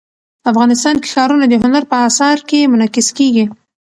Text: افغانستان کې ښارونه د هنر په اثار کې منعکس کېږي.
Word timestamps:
افغانستان 0.51 0.95
کې 1.01 1.11
ښارونه 1.13 1.45
د 1.49 1.53
هنر 1.63 1.83
په 1.91 1.95
اثار 2.07 2.37
کې 2.49 2.69
منعکس 2.71 3.07
کېږي. 3.17 3.45